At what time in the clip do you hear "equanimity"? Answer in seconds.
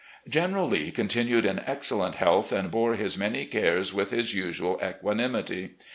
4.83-5.75